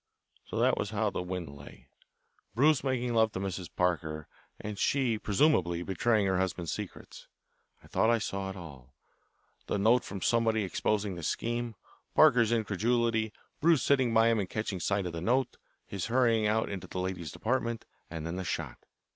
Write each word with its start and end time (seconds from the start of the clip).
So 0.47 0.57
that 0.57 0.79
was 0.79 0.89
how 0.89 1.11
the 1.11 1.21
wind 1.21 1.55
lay 1.55 1.87
Bruce 2.55 2.83
making 2.83 3.13
love 3.13 3.31
to 3.33 3.39
Mrs. 3.39 3.69
Parker 3.75 4.27
and 4.59 4.79
she 4.79 5.19
presumably 5.19 5.83
betraying 5.83 6.25
her 6.25 6.39
husband's 6.39 6.71
secrets. 6.71 7.27
I 7.83 7.87
thought 7.87 8.09
I 8.09 8.17
saw 8.17 8.49
it 8.49 8.55
all: 8.55 8.95
the 9.67 9.77
note 9.77 10.03
from 10.03 10.19
somebody 10.23 10.63
exposing 10.63 11.13
the 11.17 11.21
scheme, 11.21 11.75
Parker's 12.15 12.51
incredulity, 12.51 13.31
Bruce 13.59 13.83
sitting 13.83 14.11
by 14.11 14.29
him 14.29 14.39
and 14.39 14.49
catching 14.49 14.79
sight 14.79 15.05
of 15.05 15.13
the 15.13 15.21
note, 15.21 15.57
his 15.85 16.07
hurrying 16.07 16.47
out 16.47 16.67
into 16.67 16.87
the 16.87 16.97
ladies' 16.99 17.31
department, 17.31 17.85
and 18.09 18.25
then 18.25 18.37
the 18.37 18.43
shot. 18.43 18.77